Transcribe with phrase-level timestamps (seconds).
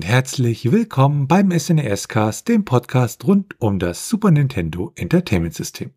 [0.00, 5.90] Und herzlich willkommen beim SNES Cast, dem Podcast rund um das Super Nintendo Entertainment System.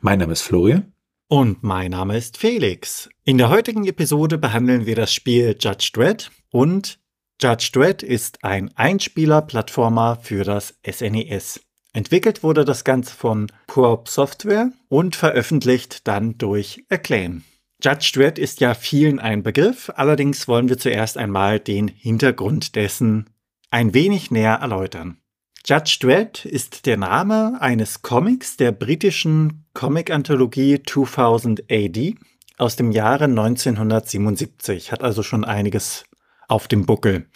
[0.00, 0.92] Mein Name ist Florian.
[1.28, 3.08] Und mein Name ist Felix.
[3.22, 6.98] In der heutigen Episode behandeln wir das Spiel Judge Dredd und
[7.40, 11.60] Judge Dredd ist ein Einspieler-Plattformer für das SNES.
[11.92, 17.44] Entwickelt wurde das Ganze von Probe Software und veröffentlicht dann durch Acclaim.
[17.80, 23.30] Judge Dredd ist ja vielen ein Begriff, allerdings wollen wir zuerst einmal den Hintergrund dessen
[23.74, 25.16] ein wenig näher erläutern.
[25.66, 32.14] Judge Dredd ist der Name eines Comics der britischen Comic-Anthologie 2000 AD
[32.56, 36.04] aus dem Jahre 1977, hat also schon einiges
[36.46, 37.26] auf dem Buckel.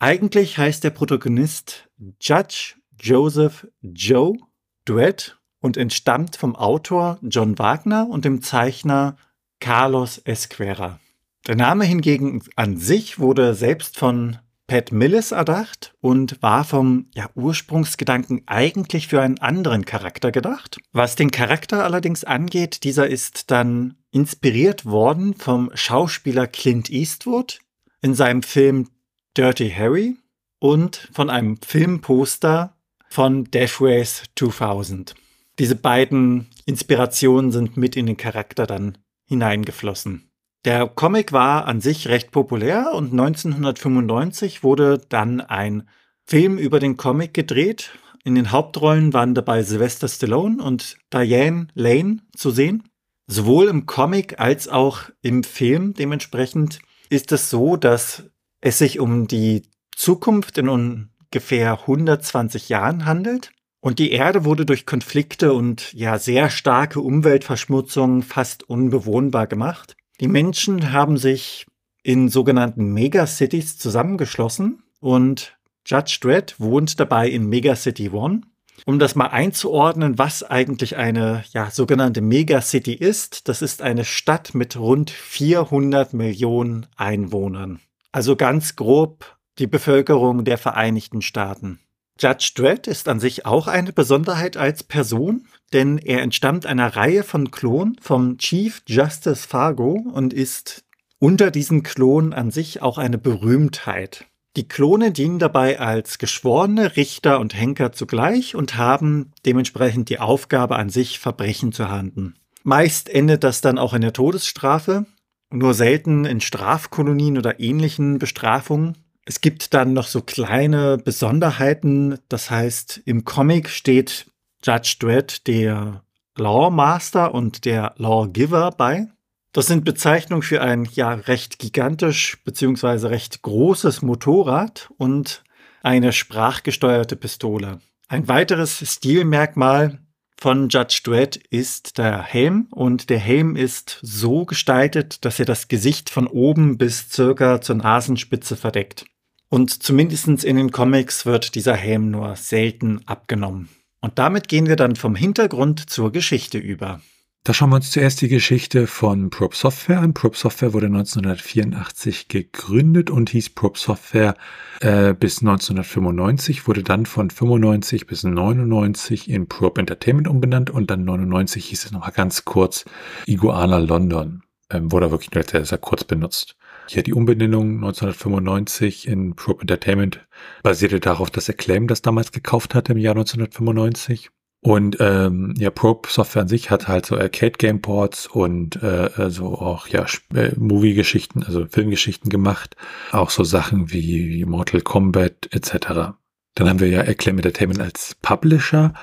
[0.00, 1.88] Eigentlich heißt der Protagonist
[2.20, 4.38] Judge Joseph Joe
[4.86, 9.18] Dredd und entstammt vom Autor John Wagner und dem Zeichner
[9.60, 10.98] Carlos Esquera.
[11.46, 17.30] Der Name hingegen an sich wurde selbst von Pat Millis erdacht und war vom ja,
[17.34, 20.78] Ursprungsgedanken eigentlich für einen anderen Charakter gedacht.
[20.92, 27.60] Was den Charakter allerdings angeht, dieser ist dann inspiriert worden vom Schauspieler Clint Eastwood
[28.02, 28.88] in seinem Film
[29.36, 30.16] Dirty Harry
[30.58, 32.76] und von einem Filmposter
[33.08, 35.14] von Death Race 2000.
[35.58, 40.30] Diese beiden Inspirationen sind mit in den Charakter dann hineingeflossen.
[40.66, 45.88] Der Comic war an sich recht populär und 1995 wurde dann ein
[46.24, 47.92] Film über den Comic gedreht.
[48.24, 52.82] In den Hauptrollen waren dabei Sylvester Stallone und Diane Lane zu sehen.
[53.28, 58.24] Sowohl im Comic als auch im Film dementsprechend ist es so, dass
[58.60, 59.62] es sich um die
[59.94, 63.52] Zukunft in ungefähr 120 Jahren handelt.
[63.80, 69.95] Und die Erde wurde durch Konflikte und ja sehr starke Umweltverschmutzung fast unbewohnbar gemacht.
[70.20, 71.66] Die Menschen haben sich
[72.02, 78.40] in sogenannten Megacities zusammengeschlossen und Judge Dredd wohnt dabei in Megacity One.
[78.84, 84.54] Um das mal einzuordnen, was eigentlich eine ja, sogenannte Megacity ist, das ist eine Stadt
[84.54, 87.80] mit rund 400 Millionen Einwohnern.
[88.12, 91.80] Also ganz grob die Bevölkerung der Vereinigten Staaten.
[92.18, 97.22] Judge Dredd ist an sich auch eine Besonderheit als Person, denn er entstammt einer Reihe
[97.22, 100.84] von Klonen vom Chief Justice Fargo und ist
[101.18, 104.26] unter diesen Klonen an sich auch eine Berühmtheit.
[104.56, 110.76] Die Klone dienen dabei als geschworene Richter und Henker zugleich und haben dementsprechend die Aufgabe
[110.76, 112.34] an sich, Verbrechen zu ahnden.
[112.62, 115.04] Meist endet das dann auch in der Todesstrafe,
[115.50, 118.96] nur selten in Strafkolonien oder ähnlichen Bestrafungen.
[119.26, 122.18] Es gibt dann noch so kleine Besonderheiten.
[122.28, 124.26] Das heißt, im Comic steht
[124.62, 126.02] Judge Dredd der
[126.36, 129.08] Lawmaster und der Lawgiver bei.
[129.52, 135.44] Das sind Bezeichnungen für ein ja recht gigantisch beziehungsweise recht großes Motorrad und
[135.82, 137.80] eine sprachgesteuerte Pistole.
[138.08, 139.98] Ein weiteres Stilmerkmal
[140.38, 145.68] von Judge Dredd ist der Helm und der Helm ist so gestaltet, dass er das
[145.68, 149.06] Gesicht von oben bis circa zur Nasenspitze verdeckt.
[149.48, 153.70] Und zumindestens in den Comics wird dieser Helm nur selten abgenommen.
[154.00, 157.00] Und damit gehen wir dann vom Hintergrund zur Geschichte über.
[157.46, 160.14] Da schauen wir uns zuerst die Geschichte von Probe Software an.
[160.14, 164.34] Probe Software wurde 1984 gegründet und hieß Probe Software
[164.80, 171.04] äh, bis 1995, wurde dann von 95 bis 99 in Probe Entertainment umbenannt und dann
[171.04, 172.84] 99 hieß es nochmal ganz kurz
[173.26, 174.42] Iguana London.
[174.68, 176.56] Ähm, wurde wirklich nur sehr, sehr kurz benutzt.
[176.88, 180.26] Ja, die Umbenennung 1995 in Probe Entertainment
[180.62, 184.30] basierte darauf, dass Acclaim das damals gekauft hat im Jahr 1995.
[184.60, 189.54] Und ähm, ja, Probe Software an sich hat halt so Arcade Gameports und äh, so
[189.58, 192.74] auch ja äh, Movie-Geschichten, also Filmgeschichten gemacht,
[193.12, 196.16] auch so Sachen wie, wie Mortal Kombat etc.
[196.54, 198.94] Dann haben wir ja Acclaim Entertainment als Publisher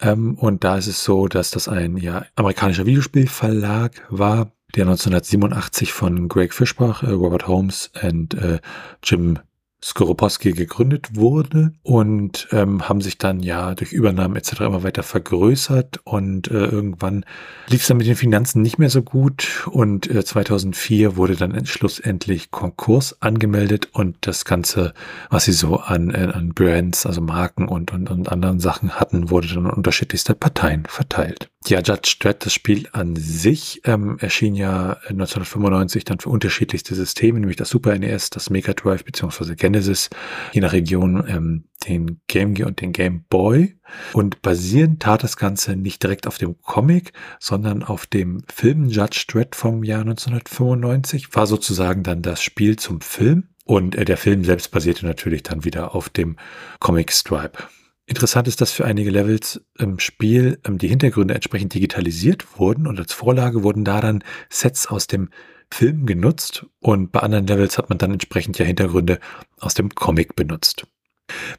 [0.00, 5.92] ähm, und da ist es so, dass das ein ja amerikanischer Videospielverlag war, der 1987
[5.92, 8.60] von Greg Fischbach, äh, Robert Holmes und äh,
[9.02, 9.38] Jim
[9.82, 14.60] Skoropowski gegründet wurde und ähm, haben sich dann ja durch Übernahmen etc.
[14.60, 17.24] immer weiter vergrößert und äh, irgendwann
[17.66, 21.64] lief es dann mit den Finanzen nicht mehr so gut und äh, 2004 wurde dann
[21.64, 24.92] schlussendlich Konkurs angemeldet und das Ganze,
[25.30, 29.30] was sie so an, äh, an Brands, also Marken und, und, und anderen Sachen hatten,
[29.30, 31.50] wurde dann an unterschiedlichste Parteien verteilt.
[31.66, 37.38] Ja, Judge Dredd, das Spiel an sich, ähm, erschien ja 1995 dann für unterschiedlichste Systeme,
[37.38, 39.56] nämlich das Super NES, das Mega Drive bzw.
[39.70, 40.10] Genesis,
[40.52, 43.78] je nach Region ähm, den Game Gear und den Game Boy.
[44.12, 49.24] Und basierend tat das Ganze nicht direkt auf dem Comic, sondern auf dem Film Judge
[49.28, 53.48] Dredd vom Jahr 1995, war sozusagen dann das Spiel zum Film.
[53.64, 56.36] Und äh, der Film selbst basierte natürlich dann wieder auf dem
[56.80, 57.58] Comic Stripe.
[58.06, 62.98] Interessant ist, dass für einige Levels im Spiel ähm, die Hintergründe entsprechend digitalisiert wurden und
[62.98, 65.30] als Vorlage wurden da dann Sets aus dem
[65.72, 69.20] Film genutzt und bei anderen Levels hat man dann entsprechend ja Hintergründe
[69.58, 70.86] aus dem Comic benutzt.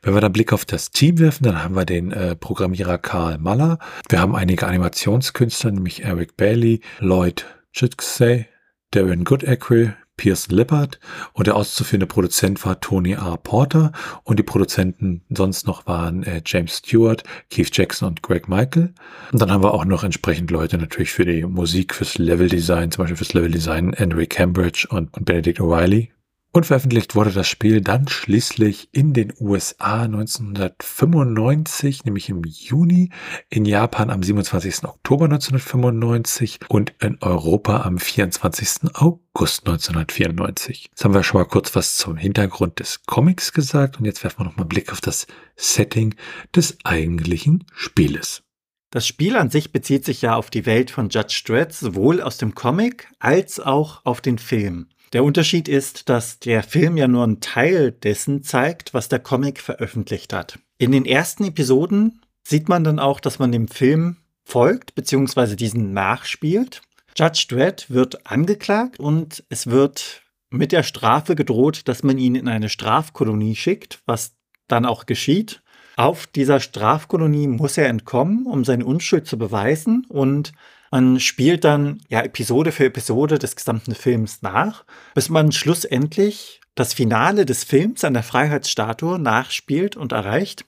[0.02, 3.38] Wenn wir dann Blick auf das Team werfen, dann haben wir den äh, Programmierer Karl
[3.38, 3.80] Maller.
[4.10, 8.48] Wir haben einige Animationskünstler, nämlich Eric Bailey, Lloyd Chitsey,
[8.92, 11.00] Darren Goodacre, Pearson Lippert
[11.34, 13.38] und der auszuführende Produzent war Tony R.
[13.38, 13.92] Porter
[14.24, 18.94] und die Produzenten sonst noch waren äh, James Stewart, Keith Jackson und Greg Michael.
[19.32, 23.04] Und dann haben wir auch noch entsprechend Leute natürlich für die Musik, fürs Leveldesign, zum
[23.04, 26.10] Beispiel fürs Leveldesign Andrew Cambridge und, und Benedict O'Reilly.
[26.54, 33.10] Und veröffentlicht wurde das Spiel dann schließlich in den USA 1995, nämlich im Juni,
[33.50, 34.84] in Japan am 27.
[34.84, 38.94] Oktober 1995 und in Europa am 24.
[38.96, 40.90] August 1994.
[40.90, 44.42] Jetzt haben wir schon mal kurz was zum Hintergrund des Comics gesagt und jetzt werfen
[44.42, 46.16] wir noch mal einen Blick auf das Setting
[46.54, 48.44] des eigentlichen Spieles.
[48.90, 52.36] Das Spiel an sich bezieht sich ja auf die Welt von Judge Dredd, sowohl aus
[52.36, 54.90] dem Comic als auch auf den Film.
[55.14, 59.60] Der Unterschied ist, dass der Film ja nur einen Teil dessen zeigt, was der Comic
[59.60, 60.58] veröffentlicht hat.
[60.78, 65.56] In den ersten Episoden sieht man dann auch, dass man dem Film folgt bzw.
[65.56, 66.82] diesen nachspielt.
[67.18, 72.48] Judge Dredd wird angeklagt und es wird mit der Strafe gedroht, dass man ihn in
[72.48, 74.34] eine Strafkolonie schickt, was
[74.68, 75.62] dann auch geschieht.
[75.98, 80.54] Auf dieser Strafkolonie muss er entkommen, um seine Unschuld zu beweisen und
[80.92, 84.86] man spielt dann ja Episode für Episode des gesamten Films nach,
[85.16, 90.66] bis man schlussendlich das Finale des Films an der Freiheitsstatue nachspielt und erreicht.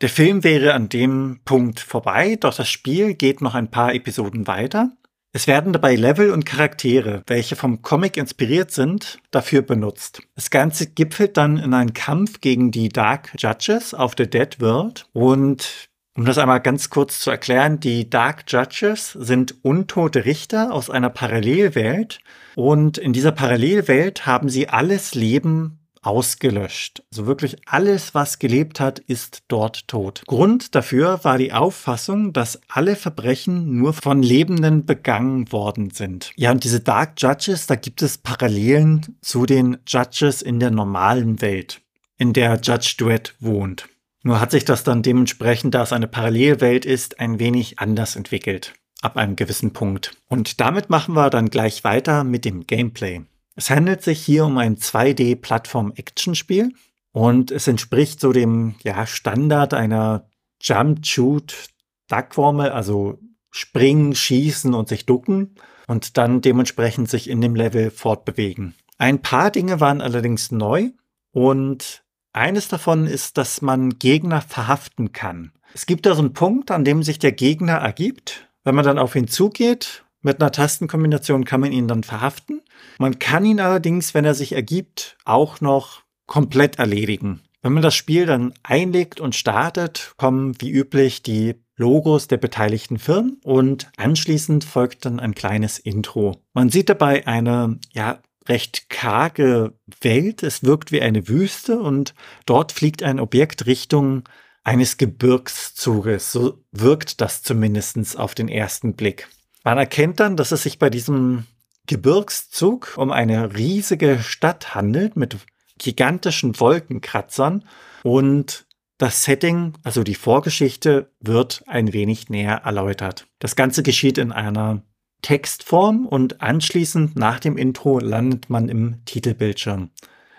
[0.00, 4.46] Der Film wäre an dem Punkt vorbei, doch das Spiel geht noch ein paar Episoden
[4.46, 4.92] weiter.
[5.32, 10.22] Es werden dabei Level und Charaktere, welche vom Comic inspiriert sind, dafür benutzt.
[10.34, 15.06] Das Ganze gipfelt dann in einen Kampf gegen die Dark Judges auf der Dead World
[15.12, 15.89] und
[16.20, 21.08] um das einmal ganz kurz zu erklären, die Dark Judges sind untote Richter aus einer
[21.08, 22.18] Parallelwelt
[22.56, 27.02] und in dieser Parallelwelt haben sie alles Leben ausgelöscht.
[27.10, 30.22] Also wirklich alles, was gelebt hat, ist dort tot.
[30.26, 36.32] Grund dafür war die Auffassung, dass alle Verbrechen nur von Lebenden begangen worden sind.
[36.36, 41.40] Ja, und diese Dark Judges, da gibt es Parallelen zu den Judges in der normalen
[41.40, 41.80] Welt,
[42.18, 43.88] in der Judge Dredd wohnt.
[44.22, 48.74] Nur hat sich das dann dementsprechend, da es eine Parallelwelt ist, ein wenig anders entwickelt.
[49.00, 50.16] Ab einem gewissen Punkt.
[50.28, 53.22] Und damit machen wir dann gleich weiter mit dem Gameplay.
[53.56, 56.74] Es handelt sich hier um ein 2D-Plattform-Action-Spiel
[57.12, 60.28] und es entspricht so dem ja, Standard einer
[60.60, 63.18] Jump-Shoot-Duck-Formel, also
[63.50, 65.56] springen, schießen und sich ducken
[65.86, 68.74] und dann dementsprechend sich in dem Level fortbewegen.
[68.98, 70.90] Ein paar Dinge waren allerdings neu
[71.32, 75.52] und eines davon ist, dass man Gegner verhaften kann.
[75.74, 78.48] Es gibt da so einen Punkt, an dem sich der Gegner ergibt.
[78.64, 82.60] Wenn man dann auf ihn zugeht, mit einer Tastenkombination kann man ihn dann verhaften.
[82.98, 87.40] Man kann ihn allerdings, wenn er sich ergibt, auch noch komplett erledigen.
[87.62, 92.98] Wenn man das Spiel dann einlegt und startet, kommen wie üblich die Logos der beteiligten
[92.98, 96.42] Firmen und anschließend folgt dann ein kleines Intro.
[96.52, 100.42] Man sieht dabei eine ja, recht karge Welt.
[100.42, 102.14] Es wirkt wie eine Wüste und
[102.46, 104.24] dort fliegt ein Objekt Richtung
[104.64, 106.32] eines Gebirgszuges.
[106.32, 109.28] So wirkt das zumindest auf den ersten Blick.
[109.64, 111.46] Man erkennt dann, dass es sich bei diesem
[111.86, 115.36] Gebirgszug um eine riesige Stadt handelt mit
[115.78, 117.64] gigantischen Wolkenkratzern
[118.02, 118.66] und
[118.98, 123.26] das Setting, also die Vorgeschichte, wird ein wenig näher erläutert.
[123.38, 124.82] Das Ganze geschieht in einer
[125.22, 129.90] Textform und anschließend nach dem Intro landet man im Titelbildschirm.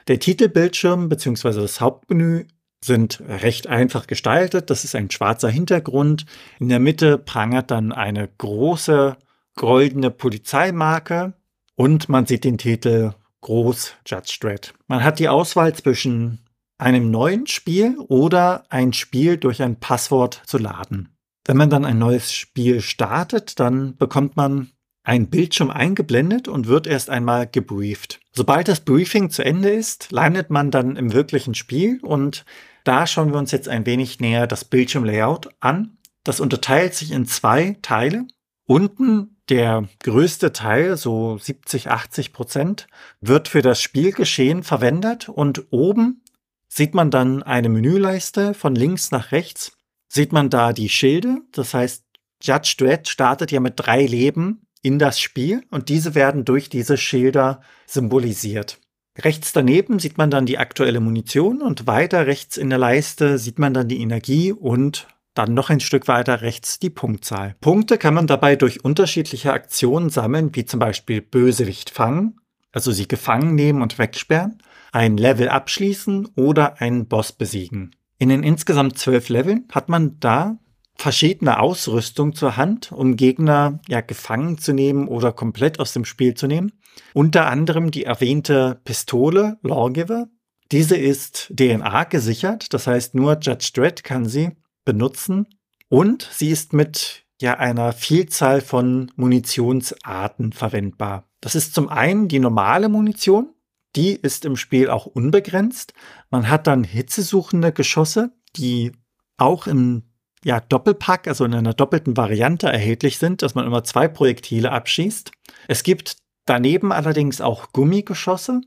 [0.07, 1.61] Der Titelbildschirm bzw.
[1.61, 2.45] das Hauptmenü
[2.83, 4.69] sind recht einfach gestaltet.
[4.69, 6.25] Das ist ein schwarzer Hintergrund.
[6.59, 9.17] In der Mitte prangert dann eine große
[9.55, 11.33] goldene Polizeimarke
[11.75, 14.73] und man sieht den Titel groß Judge Dredd.
[14.87, 16.39] Man hat die Auswahl zwischen
[16.77, 21.09] einem neuen Spiel oder ein Spiel durch ein Passwort zu laden.
[21.45, 24.71] Wenn man dann ein neues Spiel startet, dann bekommt man
[25.03, 28.19] ein Bildschirm eingeblendet und wird erst einmal gebrieft.
[28.31, 32.45] Sobald das Briefing zu Ende ist, landet man dann im wirklichen Spiel und
[32.83, 35.97] da schauen wir uns jetzt ein wenig näher das Bildschirmlayout an.
[36.23, 38.27] Das unterteilt sich in zwei Teile.
[38.65, 42.87] Unten der größte Teil, so 70, 80 Prozent,
[43.19, 46.23] wird für das Spielgeschehen verwendet und oben
[46.67, 49.73] sieht man dann eine Menüleiste von links nach rechts
[50.11, 51.41] sieht man da die Schilde.
[51.53, 52.03] Das heißt,
[52.41, 56.97] Judge Dredd startet ja mit drei Leben in das Spiel und diese werden durch diese
[56.97, 58.79] Schilder symbolisiert.
[59.17, 63.59] Rechts daneben sieht man dann die aktuelle Munition und weiter rechts in der Leiste sieht
[63.59, 67.55] man dann die Energie und dann noch ein Stück weiter rechts die Punktzahl.
[67.61, 72.41] Punkte kann man dabei durch unterschiedliche Aktionen sammeln, wie zum Beispiel Bösewicht fangen,
[72.73, 77.95] also sie gefangen nehmen und wegsperren, ein Level abschließen oder einen Boss besiegen.
[78.21, 80.59] In den insgesamt zwölf Leveln hat man da
[80.93, 86.35] verschiedene Ausrüstung zur Hand, um Gegner ja gefangen zu nehmen oder komplett aus dem Spiel
[86.35, 86.71] zu nehmen.
[87.15, 90.27] Unter anderem die erwähnte Pistole Lawgiver.
[90.71, 94.51] Diese ist DNA gesichert, das heißt nur Judge Dredd kann sie
[94.85, 95.47] benutzen
[95.89, 101.27] und sie ist mit ja einer Vielzahl von Munitionsarten verwendbar.
[101.39, 103.49] Das ist zum einen die normale Munition,
[103.95, 105.93] die ist im Spiel auch unbegrenzt.
[106.29, 108.91] Man hat dann hitzesuchende Geschosse, die
[109.37, 110.03] auch im
[110.43, 115.31] ja, Doppelpack, also in einer doppelten Variante erhältlich sind, dass man immer zwei Projektile abschießt.
[115.67, 118.61] Es gibt daneben allerdings auch Gummigeschosse.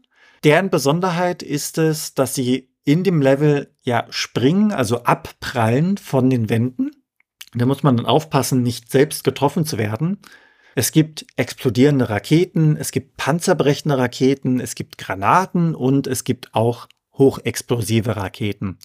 [0.45, 6.51] Deren Besonderheit ist es, dass sie in dem Level ja springen, also abprallen von den
[6.51, 6.91] Wänden.
[7.55, 10.19] Da muss man dann aufpassen, nicht selbst getroffen zu werden.
[10.75, 16.89] Es gibt explodierende Raketen, es gibt panzerbrechende Raketen, es gibt Granaten und es gibt auch
[17.17, 18.79] hochexplosive Raketen.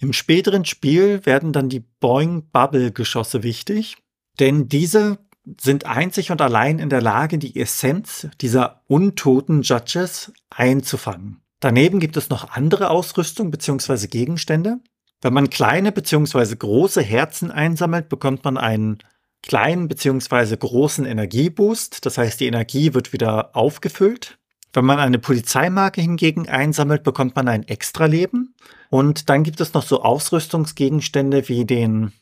[0.00, 3.96] Im späteren Spiel werden dann die Boing-Bubble-Geschosse wichtig,
[4.38, 5.18] denn diese
[5.60, 11.40] sind einzig und allein in der Lage, die Essenz dieser untoten Judges einzufangen.
[11.60, 14.06] Daneben gibt es noch andere Ausrüstung bzw.
[14.06, 14.78] Gegenstände.
[15.22, 16.56] Wenn man kleine bzw.
[16.56, 18.98] große Herzen einsammelt, bekommt man einen
[19.42, 20.56] kleinen bzw.
[20.56, 22.04] großen Energieboost.
[22.04, 24.38] Das heißt, die Energie wird wieder aufgefüllt.
[24.72, 28.54] Wenn man eine Polizeimarke hingegen einsammelt, bekommt man ein Extraleben.
[28.88, 32.12] Und dann gibt es noch so Ausrüstungsgegenstände wie den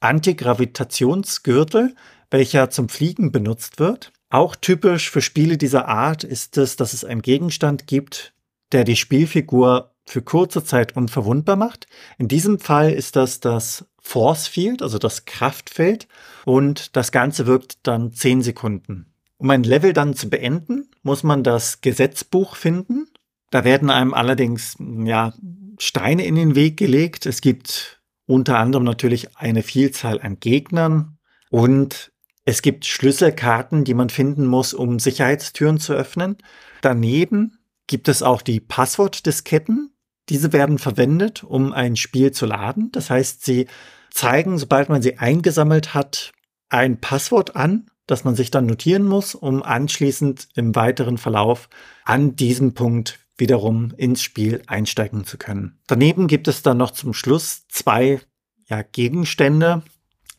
[0.00, 1.94] Antigravitationsgürtel,
[2.30, 4.12] welcher zum Fliegen benutzt wird.
[4.30, 8.34] Auch typisch für Spiele dieser Art ist es, dass es einen Gegenstand gibt,
[8.72, 11.86] der die Spielfigur für kurze Zeit unverwundbar macht.
[12.18, 16.08] In diesem Fall ist das das Force Field, also das Kraftfeld,
[16.44, 19.14] und das Ganze wirkt dann 10 Sekunden.
[19.38, 23.06] Um ein Level dann zu beenden, muss man das Gesetzbuch finden.
[23.50, 25.32] Da werden einem allerdings ja,
[25.78, 27.26] Steine in den Weg gelegt.
[27.26, 31.18] Es gibt unter anderem natürlich eine Vielzahl an Gegnern
[31.50, 32.12] und
[32.44, 36.36] es gibt Schlüsselkarten, die man finden muss, um Sicherheitstüren zu öffnen.
[36.80, 39.92] Daneben gibt es auch die Passwortdisketten.
[40.28, 42.90] Diese werden verwendet, um ein Spiel zu laden.
[42.92, 43.66] Das heißt, sie
[44.10, 46.32] zeigen, sobald man sie eingesammelt hat,
[46.68, 51.68] ein Passwort an, das man sich dann notieren muss, um anschließend im weiteren Verlauf
[52.04, 55.78] an diesem Punkt wiederum ins Spiel einsteigen zu können.
[55.86, 58.20] Daneben gibt es dann noch zum Schluss zwei
[58.68, 59.82] ja, Gegenstände.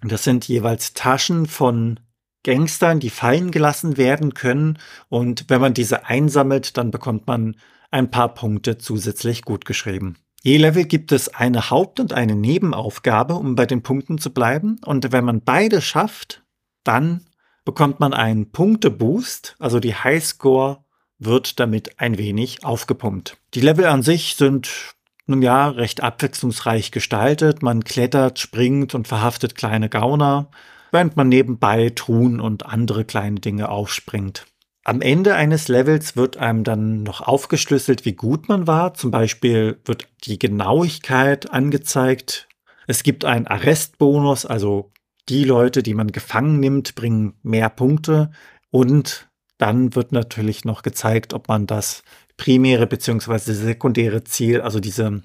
[0.04, 2.00] Das sind jeweils Taschen von
[2.44, 4.78] Gangstern, die fallen gelassen werden können.
[5.10, 7.56] Und wenn man diese einsammelt, dann bekommt man
[7.94, 10.16] ein paar Punkte zusätzlich gut geschrieben.
[10.42, 14.80] Je Level gibt es eine Haupt- und eine Nebenaufgabe, um bei den Punkten zu bleiben.
[14.86, 16.44] Und wenn man beide schafft,
[16.84, 17.26] dann
[17.64, 20.84] bekommt man einen Punkteboost, also die Highscore
[21.18, 23.38] wird damit ein wenig aufgepumpt.
[23.54, 24.96] Die Level an sich sind
[25.26, 27.64] nun ja recht abwechslungsreich gestaltet.
[27.64, 30.50] Man klettert, springt und verhaftet kleine Gauner
[30.94, 34.46] während man nebenbei Truhen und andere kleine Dinge aufspringt.
[34.86, 38.94] Am Ende eines Levels wird einem dann noch aufgeschlüsselt, wie gut man war.
[38.94, 42.50] Zum Beispiel wird die Genauigkeit angezeigt.
[42.86, 44.92] Es gibt einen Arrestbonus, also
[45.30, 48.32] die Leute, die man gefangen nimmt, bringen mehr Punkte.
[48.72, 52.04] Und dann wird natürlich noch gezeigt, ob man das
[52.36, 53.54] primäre bzw.
[53.54, 55.22] sekundäre Ziel, also diese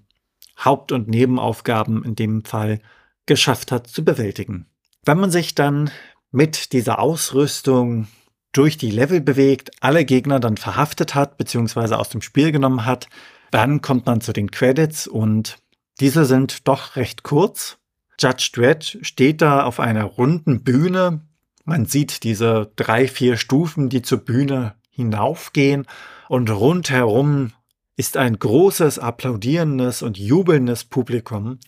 [0.64, 2.80] Haupt- und Nebenaufgaben in dem Fall,
[3.26, 4.66] geschafft hat zu bewältigen.
[5.04, 5.90] Wenn man sich dann
[6.30, 8.06] mit dieser Ausrüstung
[8.52, 11.94] durch die Level bewegt, alle Gegner dann verhaftet hat bzw.
[11.94, 13.08] aus dem Spiel genommen hat,
[13.50, 15.58] dann kommt man zu den Credits und
[16.00, 17.78] diese sind doch recht kurz.
[18.20, 21.20] Judge Dredd steht da auf einer runden Bühne.
[21.64, 25.86] Man sieht diese drei, vier Stufen, die zur Bühne hinaufgehen
[26.28, 27.52] und rundherum
[27.96, 31.58] ist ein großes, applaudierendes und jubelndes Publikum.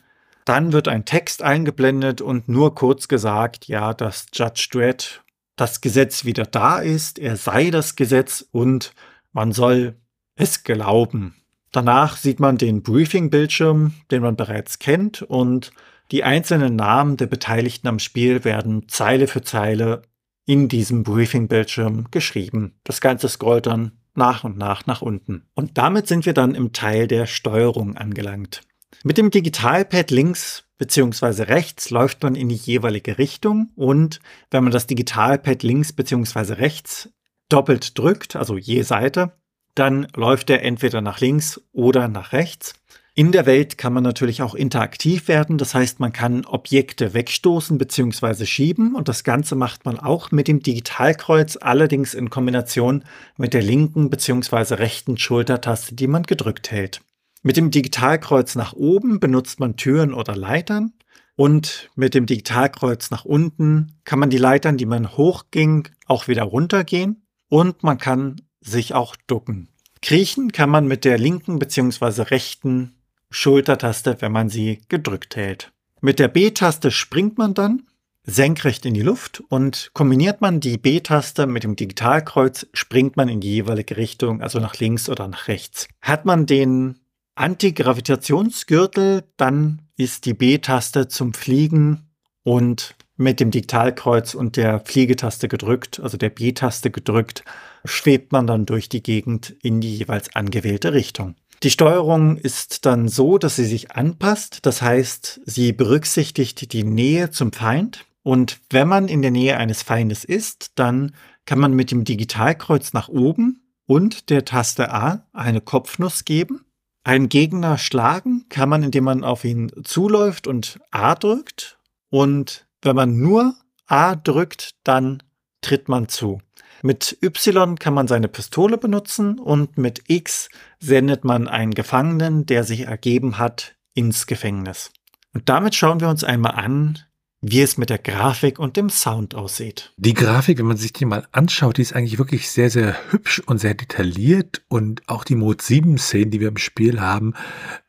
[0.45, 5.23] Dann wird ein Text eingeblendet und nur kurz gesagt, ja, dass Judge Dredd
[5.61, 8.95] das Gesetz wieder da ist, er sei das Gesetz und
[9.33, 9.97] man soll
[10.35, 11.35] es glauben.
[11.71, 15.71] Danach sieht man den Briefing-Bildschirm, den man bereits kennt, und
[16.11, 20.03] die einzelnen Namen der Beteiligten am Spiel werden Zeile für Zeile
[20.47, 22.75] in diesem Briefing-Bildschirm geschrieben.
[22.83, 25.45] Das Ganze scrollt dann nach und nach nach unten.
[25.55, 28.63] Und damit sind wir dann im Teil der Steuerung angelangt.
[29.03, 31.45] Mit dem Digitalpad links bzw.
[31.45, 36.55] rechts läuft man in die jeweilige Richtung und wenn man das Digitalpad links bzw.
[36.55, 37.09] rechts
[37.49, 39.33] doppelt drückt, also je Seite,
[39.75, 42.75] dann läuft er entweder nach links oder nach rechts.
[43.15, 47.79] In der Welt kann man natürlich auch interaktiv werden, das heißt, man kann Objekte wegstoßen
[47.79, 48.45] bzw.
[48.45, 53.05] schieben und das Ganze macht man auch mit dem Digitalkreuz, allerdings in Kombination
[53.39, 54.75] mit der linken bzw.
[54.75, 57.01] rechten Schultertaste, die man gedrückt hält.
[57.43, 60.93] Mit dem Digitalkreuz nach oben benutzt man Türen oder Leitern
[61.37, 66.43] und mit dem Digitalkreuz nach unten kann man die Leitern, die man hochging, auch wieder
[66.43, 69.69] runtergehen und man kann sich auch ducken.
[70.03, 72.23] Kriechen kann man mit der linken bzw.
[72.23, 72.95] rechten
[73.31, 75.73] Schultertaste, wenn man sie gedrückt hält.
[76.03, 77.85] Mit der B-Taste springt man dann
[78.25, 83.41] senkrecht in die Luft und kombiniert man die B-Taste mit dem Digitalkreuz, springt man in
[83.41, 85.89] die jeweilige Richtung, also nach links oder nach rechts.
[86.03, 87.01] Hat man den
[87.35, 92.11] Antigravitationsgürtel, dann ist die B-Taste zum Fliegen
[92.43, 97.45] und mit dem Digitalkreuz und der Fliegetaste gedrückt, also der B-Taste gedrückt,
[97.85, 101.35] schwebt man dann durch die Gegend in die jeweils angewählte Richtung.
[101.63, 104.65] Die Steuerung ist dann so, dass sie sich anpasst.
[104.65, 108.07] Das heißt, sie berücksichtigt die Nähe zum Feind.
[108.23, 111.13] Und wenn man in der Nähe eines Feindes ist, dann
[111.45, 116.65] kann man mit dem Digitalkreuz nach oben und der Taste A eine Kopfnuss geben.
[117.03, 121.79] Einen Gegner schlagen kann man, indem man auf ihn zuläuft und A drückt.
[122.11, 123.55] Und wenn man nur
[123.87, 125.23] A drückt, dann
[125.63, 126.41] tritt man zu.
[126.83, 132.65] Mit Y kann man seine Pistole benutzen und mit X sendet man einen Gefangenen, der
[132.65, 134.91] sich ergeben hat, ins Gefängnis.
[135.35, 136.99] Und damit schauen wir uns einmal an,
[137.43, 139.93] wie es mit der Grafik und dem Sound aussieht.
[139.97, 143.41] Die Grafik, wenn man sich die mal anschaut, die ist eigentlich wirklich sehr, sehr hübsch
[143.47, 147.35] und sehr detailliert und auch die Mode 7 Szenen, die wir im Spiel haben,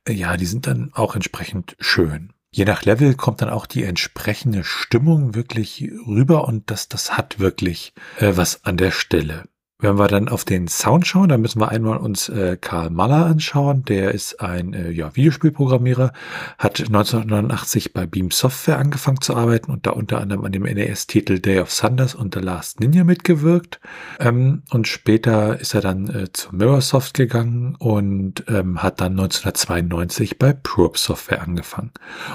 [0.07, 2.33] ja, die sind dann auch entsprechend schön.
[2.53, 7.39] Je nach Level kommt dann auch die entsprechende Stimmung wirklich rüber und das, das hat
[7.39, 9.45] wirklich äh, was an der Stelle.
[9.81, 13.25] Wenn wir dann auf den Sound schauen, dann müssen wir einmal uns äh, Karl Maller
[13.25, 13.83] anschauen.
[13.85, 16.13] Der ist ein äh, ja, Videospielprogrammierer,
[16.59, 21.39] hat 1989 bei Beam Software angefangen zu arbeiten und da unter anderem an dem NES-Titel
[21.39, 23.79] Day of Thunders und The Last Ninja mitgewirkt.
[24.19, 30.37] Ähm, und später ist er dann äh, zu Mirrorsoft gegangen und ähm, hat dann 1992
[30.37, 31.89] bei Probe Software angefangen.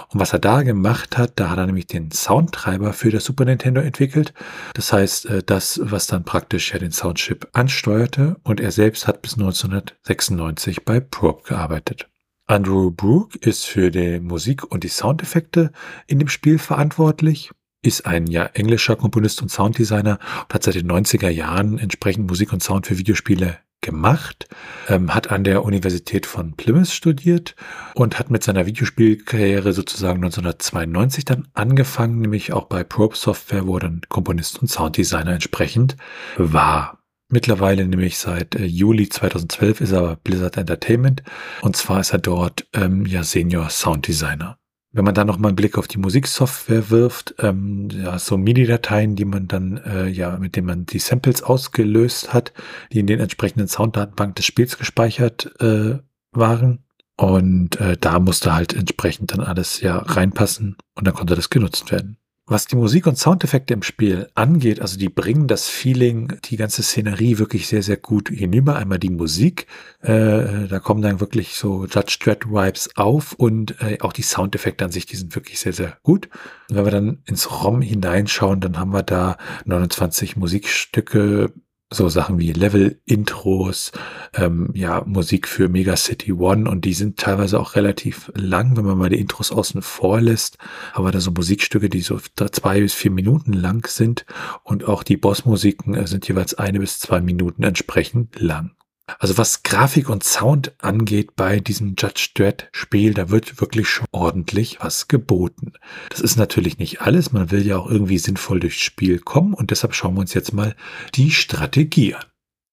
[0.08, 3.44] Und was er da gemacht hat, da hat er nämlich den Soundtreiber für das Super
[3.44, 4.34] Nintendo entwickelt.
[4.74, 9.06] Das heißt, äh, das, was dann praktisch ja den Soundchip Chip ansteuerte und er selbst
[9.06, 12.08] hat bis 1996 bei Probe gearbeitet.
[12.46, 15.70] Andrew Brooke ist für die Musik und die Soundeffekte
[16.06, 17.50] in dem Spiel verantwortlich,
[17.82, 22.54] ist ein ja englischer Komponist und Sounddesigner und hat seit den 90er Jahren entsprechend Musik
[22.54, 24.48] und Sound für Videospiele gemacht,
[24.88, 27.54] ähm, hat an der Universität von Plymouth studiert
[27.94, 33.76] und hat mit seiner Videospielkarriere sozusagen 1992 dann angefangen, nämlich auch bei Probe Software, wo
[33.76, 35.96] er dann Komponist und Sounddesigner entsprechend
[36.38, 36.98] war.
[37.28, 41.22] Mittlerweile nämlich seit äh, Juli 2012 ist er aber Blizzard Entertainment
[41.62, 44.58] und zwar ist er dort ähm, ja Senior Sound Designer.
[44.92, 49.14] Wenn man dann noch mal einen Blick auf die Musiksoftware wirft, ähm, ja, so MIDI-Dateien,
[49.14, 52.54] die man dann, äh, ja, mit denen man die Samples ausgelöst hat,
[52.92, 55.98] die in den entsprechenden Sounddatenbank des Spiels gespeichert äh,
[56.32, 56.84] waren.
[57.18, 61.90] Und äh, da musste halt entsprechend dann alles ja reinpassen und dann konnte das genutzt
[61.92, 62.16] werden.
[62.48, 66.84] Was die Musik und Soundeffekte im Spiel angeht, also die bringen das Feeling, die ganze
[66.84, 68.76] Szenerie wirklich sehr, sehr gut hinüber.
[68.76, 69.66] Einmal die Musik,
[70.00, 74.84] äh, da kommen dann wirklich so Judge Dredd Vibes auf und äh, auch die Soundeffekte
[74.84, 76.28] an sich, die sind wirklich sehr, sehr gut.
[76.70, 81.52] Und wenn wir dann ins ROM hineinschauen, dann haben wir da 29 Musikstücke
[81.90, 83.92] so Sachen wie Level-Intros,
[84.34, 88.84] ähm, ja, Musik für Mega City One und die sind teilweise auch relativ lang, wenn
[88.84, 90.58] man mal die Intros außen vor lässt,
[90.94, 92.18] aber da so Musikstücke, die so
[92.50, 94.26] zwei bis vier Minuten lang sind
[94.64, 98.72] und auch die Bossmusiken äh, sind jeweils eine bis zwei Minuten entsprechend lang.
[99.18, 104.06] Also was Grafik und Sound angeht bei diesem Judge Dredd Spiel, da wird wirklich schon
[104.10, 105.74] ordentlich was geboten.
[106.08, 109.70] Das ist natürlich nicht alles, man will ja auch irgendwie sinnvoll durchs Spiel kommen und
[109.70, 110.74] deshalb schauen wir uns jetzt mal
[111.14, 112.24] die Strategie an.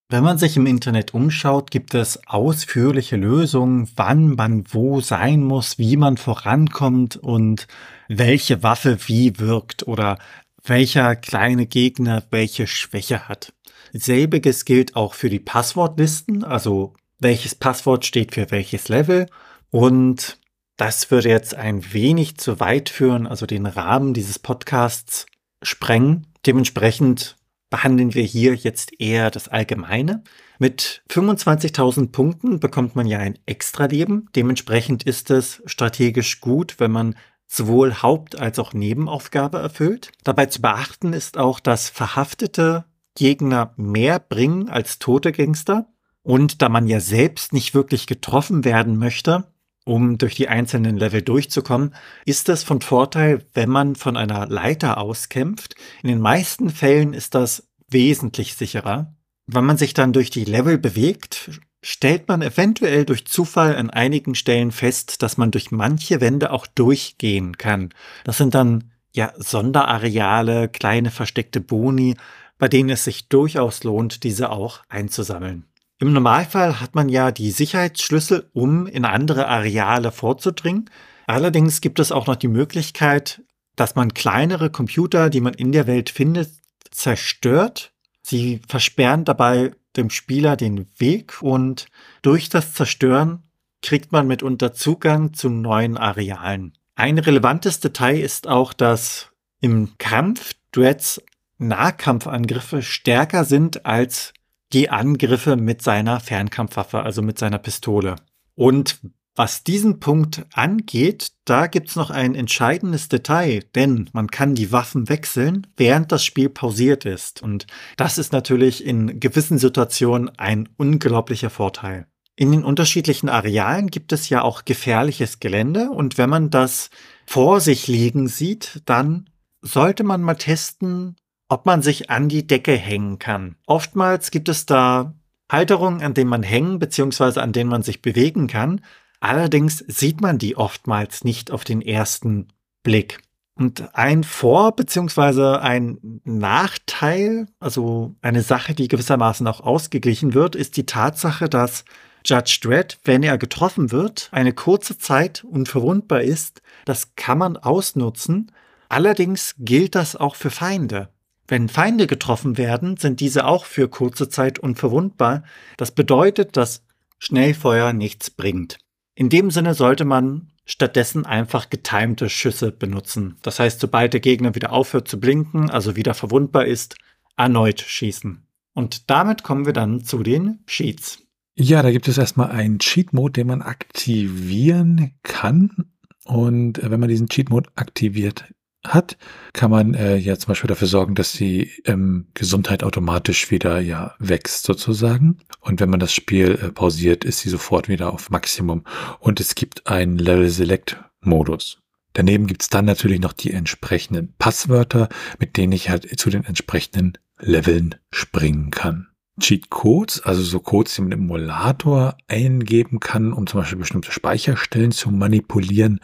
[0.09, 5.79] Wenn man sich im Internet umschaut, gibt es ausführliche Lösungen, wann man wo sein muss,
[5.79, 7.67] wie man vorankommt und
[8.07, 10.19] welche Waffe wie wirkt oder
[10.63, 13.53] welcher kleine Gegner welche Schwäche hat.
[13.93, 19.27] Selbiges gilt auch für die Passwortlisten, also welches Passwort steht für welches Level.
[19.69, 20.39] Und
[20.77, 25.25] das würde jetzt ein wenig zu weit führen, also den Rahmen dieses Podcasts
[25.61, 26.27] sprengen.
[26.45, 27.37] Dementsprechend
[27.69, 30.23] behandeln wir hier jetzt eher das Allgemeine.
[30.59, 34.27] Mit 25.000 Punkten bekommt man ja ein Extra-Leben.
[34.35, 37.15] Dementsprechend ist es strategisch gut, wenn man
[37.47, 40.11] sowohl Haupt- als auch Nebenaufgabe erfüllt.
[40.23, 45.87] Dabei zu beachten ist auch, dass Verhaftete Gegner mehr bringen als tote Gangster.
[46.21, 49.45] Und da man ja selbst nicht wirklich getroffen werden möchte,
[49.85, 51.93] um durch die einzelnen Level durchzukommen,
[52.25, 55.75] ist es von Vorteil, wenn man von einer Leiter auskämpft.
[56.01, 59.13] In den meisten Fällen ist das wesentlich sicherer.
[59.45, 64.35] Wenn man sich dann durch die Level bewegt, stellt man eventuell durch Zufall an einigen
[64.35, 67.89] Stellen fest, dass man durch manche Wände auch durchgehen kann.
[68.23, 72.15] Das sind dann ja Sonderareale, kleine versteckte Boni,
[72.63, 75.65] bei denen es sich durchaus lohnt, diese auch einzusammeln.
[75.99, 80.89] Im Normalfall hat man ja die Sicherheitsschlüssel, um in andere Areale vorzudringen.
[81.27, 83.41] Allerdings gibt es auch noch die Möglichkeit,
[83.75, 86.51] dass man kleinere Computer, die man in der Welt findet,
[86.89, 87.91] zerstört.
[88.21, 91.87] Sie versperren dabei dem Spieler den Weg und
[92.21, 93.43] durch das Zerstören
[93.81, 96.77] kriegt man mitunter Zugang zu neuen Arealen.
[96.95, 101.21] Ein relevantes Detail ist auch, dass im Kampf Dreads
[101.57, 104.33] Nahkampfangriffe stärker sind als
[104.73, 108.15] die Angriffe mit seiner Fernkampfwaffe, also mit seiner Pistole.
[108.55, 108.99] Und
[109.35, 115.09] was diesen Punkt angeht, da gibt's noch ein entscheidendes Detail, denn man kann die Waffen
[115.09, 117.41] wechseln, während das Spiel pausiert ist.
[117.41, 117.65] Und
[117.97, 122.05] das ist natürlich in gewissen Situationen ein unglaublicher Vorteil.
[122.35, 126.89] In den unterschiedlichen Arealen gibt es ja auch gefährliches Gelände und wenn man das
[127.25, 129.29] vor sich liegen sieht, dann
[129.61, 131.15] sollte man mal testen,
[131.53, 133.55] ob man sich an die Decke hängen kann.
[133.67, 135.13] Oftmals gibt es da
[135.51, 137.39] Halterungen, an denen man hängen bzw.
[137.39, 138.81] an denen man sich bewegen kann.
[139.19, 142.47] Allerdings sieht man die oftmals nicht auf den ersten
[142.81, 143.21] Blick.
[143.53, 145.57] Und ein Vor- bzw.
[145.57, 151.85] ein Nachteil, also eine Sache, die gewissermaßen auch ausgeglichen wird, ist die Tatsache, dass
[152.25, 156.63] Judge Dredd, wenn er getroffen wird, eine kurze Zeit unverwundbar ist.
[156.85, 158.51] Das kann man ausnutzen.
[158.89, 161.09] Allerdings gilt das auch für Feinde.
[161.53, 165.43] Wenn Feinde getroffen werden, sind diese auch für kurze Zeit unverwundbar.
[165.77, 166.83] Das bedeutet, dass
[167.19, 168.79] Schnellfeuer nichts bringt.
[169.13, 173.37] In dem Sinne sollte man stattdessen einfach getimte Schüsse benutzen.
[173.43, 176.95] Das heißt, sobald der Gegner wieder aufhört zu blinken, also wieder verwundbar ist,
[177.37, 178.47] erneut schießen.
[178.73, 181.19] Und damit kommen wir dann zu den Cheats.
[181.53, 185.91] Ja, da gibt es erstmal einen Cheat-Mode, den man aktivieren kann.
[186.25, 188.45] Und äh, wenn man diesen Cheat-Mode aktiviert
[188.85, 189.17] hat,
[189.53, 194.15] kann man äh, ja zum Beispiel dafür sorgen, dass die ähm, Gesundheit automatisch wieder ja
[194.19, 195.39] wächst sozusagen.
[195.61, 198.83] Und wenn man das Spiel äh, pausiert, ist sie sofort wieder auf Maximum.
[199.19, 201.79] Und es gibt einen Level Select Modus.
[202.13, 207.13] Daneben gibt's dann natürlich noch die entsprechenden Passwörter, mit denen ich halt zu den entsprechenden
[207.39, 209.07] Leveln springen kann.
[209.39, 214.91] Cheat-Codes, also so Codes, die man im Emulator eingeben kann, um zum Beispiel bestimmte Speicherstellen
[214.91, 215.99] zu manipulieren.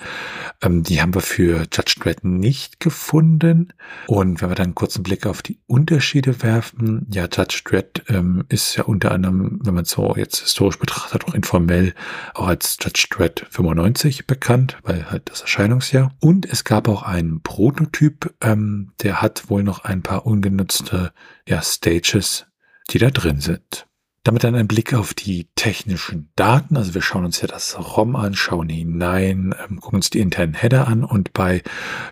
[0.61, 3.73] Ähm, die haben wir für Judge Dredd nicht gefunden.
[4.07, 8.45] Und wenn wir dann einen kurzen Blick auf die Unterschiede werfen, ja, Judge Dredd ähm,
[8.49, 11.93] ist ja unter anderem, wenn man so jetzt historisch betrachtet, auch informell
[12.33, 16.11] auch als Judge Dredd 95 bekannt, weil halt das Erscheinungsjahr.
[16.19, 21.11] Und es gab auch einen Prototyp, ähm, der hat wohl noch ein paar ungenutzte
[21.47, 22.47] ja, Stages
[22.89, 23.85] die da drin sind.
[24.23, 26.75] Damit dann ein Blick auf die technischen Daten.
[26.75, 30.53] Also wir schauen uns ja das ROM an, schauen hinein, ähm, gucken uns die internen
[30.53, 31.63] Header an und bei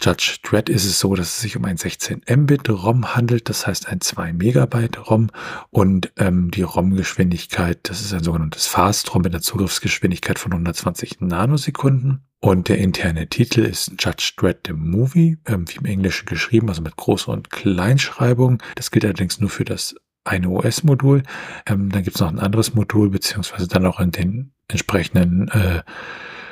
[0.02, 3.68] Judge Dredd ist es so, dass es sich um ein 16 Mbit ROM handelt, das
[3.68, 5.30] heißt ein 2 Megabyte ROM
[5.70, 11.20] und ähm, die ROM-Geschwindigkeit, das ist ein sogenanntes Fast ROM mit einer Zugriffsgeschwindigkeit von 120
[11.20, 12.24] Nanosekunden.
[12.40, 16.84] Und der interne Titel ist Judge Dredd the Movie, ähm, wie im Englischen geschrieben, also
[16.84, 18.62] mit Groß- und Kleinschreibung.
[18.76, 19.96] Das gilt allerdings nur für das
[20.28, 21.24] eine OS-Modul.
[21.66, 25.82] Ähm, dann gibt es noch ein anderes Modul, beziehungsweise dann auch in den entsprechenden äh,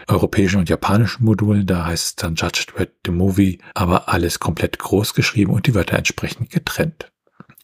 [0.08, 1.66] europäischen und japanischen Modulen.
[1.66, 5.76] Da heißt es dann Judge Dredd the Movie, aber alles komplett groß geschrieben und die
[5.76, 7.12] Wörter entsprechend getrennt.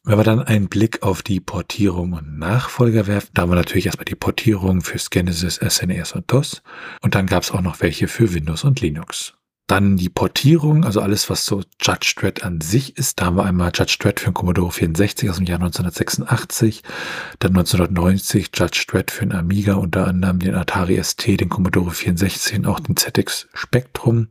[0.03, 3.85] Wenn wir dann einen Blick auf die Portierung und Nachfolger werfen, da haben wir natürlich
[3.85, 6.63] erstmal die Portierung fürs Genesis, SNES und DOS
[7.01, 9.35] und dann gab es auch noch welche für Windows und Linux.
[9.67, 13.19] Dann die Portierung, also alles, was so Judge Dredd an sich ist.
[13.19, 16.83] Da haben wir einmal Judge Dredd für den Commodore 64 aus dem Jahr 1986,
[17.39, 22.59] dann 1990 Judge Dredd für den Amiga, unter anderem den Atari ST, den Commodore 64
[22.59, 24.27] und auch den ZX Spectrum.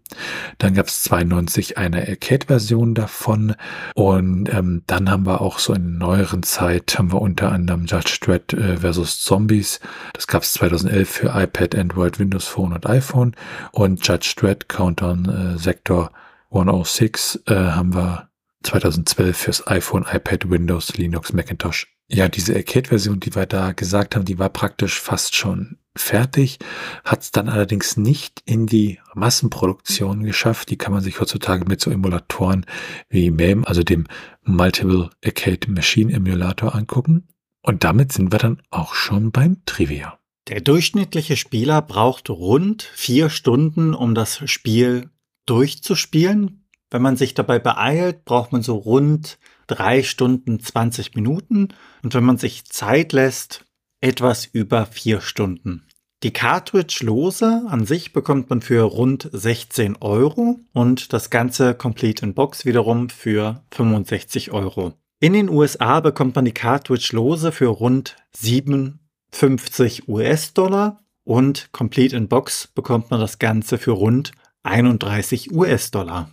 [0.58, 3.54] Dann gab es 92 eine Arcade-Version davon
[3.94, 8.18] und ähm, dann haben wir auch so in neueren Zeit haben wir unter anderem Judge
[8.20, 9.80] Dredd äh, versus Zombies.
[10.12, 13.34] Das gab es 2011 für iPad, Android, Windows Phone und iPhone
[13.72, 16.12] und Judge Dredd Countdown äh, Sektor
[16.50, 18.28] 106 äh, haben wir
[18.62, 21.86] 2012 fürs iPhone, iPad, Windows, Linux, Macintosh.
[22.08, 26.58] Ja, diese Arcade-Version, die wir da gesagt haben, die war praktisch fast schon fertig,
[27.04, 30.70] hat es dann allerdings nicht in die Massenproduktion geschafft.
[30.70, 32.66] Die kann man sich heutzutage mit so Emulatoren
[33.08, 34.06] wie MAME, also dem
[34.42, 37.28] Multiple Arcade Machine Emulator angucken.
[37.62, 40.19] Und damit sind wir dann auch schon beim Trivia.
[40.48, 45.10] Der durchschnittliche Spieler braucht rund vier Stunden, um das Spiel
[45.46, 46.66] durchzuspielen.
[46.90, 51.68] Wenn man sich dabei beeilt, braucht man so rund drei Stunden 20 Minuten.
[52.02, 53.64] Und wenn man sich Zeit lässt,
[54.00, 55.86] etwas über vier Stunden.
[56.22, 62.34] Die Cartridge-Lose an sich bekommt man für rund 16 Euro und das ganze Complete in
[62.34, 64.92] Box wiederum für 65 Euro.
[65.20, 68.16] In den USA bekommt man die Cartridge-Lose für rund
[69.32, 76.30] 57 US-Dollar und Complete in Box bekommt man das Ganze für rund 31 US-Dollar.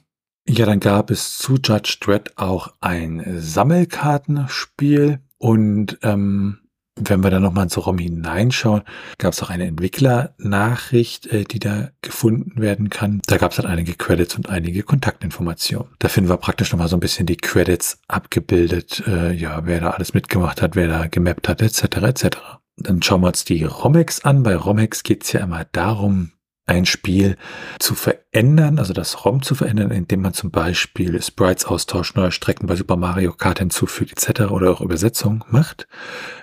[0.47, 6.59] Ja, dann gab es zu Judge Dredd auch ein Sammelkartenspiel und ähm,
[6.99, 8.81] wenn wir da nochmal ins ROM hineinschauen,
[9.17, 13.21] gab es auch eine Entwicklernachricht, äh, die da gefunden werden kann.
[13.27, 15.93] Da gab es dann einige Credits und einige Kontaktinformationen.
[15.99, 19.91] Da finden wir praktisch nochmal so ein bisschen die Credits abgebildet, äh, ja, wer da
[19.91, 21.83] alles mitgemacht hat, wer da gemappt hat, etc.
[21.83, 22.37] etc.
[22.77, 24.43] Dann schauen wir uns die Romex an.
[24.43, 26.31] Bei Romex geht es ja immer darum,
[26.67, 27.37] ein Spiel
[27.79, 32.67] zu verändern, also das ROM zu verändern, indem man zum Beispiel Sprites austauscht, neue Strecken
[32.67, 34.51] bei Super Mario Kart hinzufügt etc.
[34.51, 35.87] oder auch Übersetzung macht.